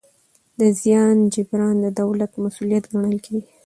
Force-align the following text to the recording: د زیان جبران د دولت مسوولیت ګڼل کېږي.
د 0.59 0.61
زیان 0.81 1.17
جبران 1.33 1.75
د 1.81 1.87
دولت 2.01 2.31
مسوولیت 2.43 2.85
ګڼل 2.93 3.17
کېږي. 3.25 3.49